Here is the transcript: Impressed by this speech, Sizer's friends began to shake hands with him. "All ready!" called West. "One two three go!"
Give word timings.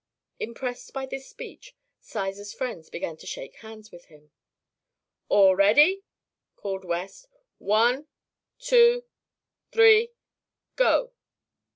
Impressed 0.39 0.93
by 0.93 1.05
this 1.05 1.27
speech, 1.27 1.75
Sizer's 1.99 2.55
friends 2.55 2.89
began 2.89 3.17
to 3.17 3.27
shake 3.27 3.57
hands 3.57 3.91
with 3.91 4.05
him. 4.05 4.31
"All 5.29 5.55
ready!" 5.55 6.05
called 6.55 6.83
West. 6.83 7.27
"One 7.59 8.07
two 8.57 9.03
three 9.71 10.09
go!" 10.75 11.13